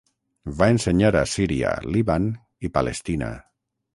[0.61, 2.27] Va ensenyar a Síria, Líban
[2.69, 3.29] i Palestina.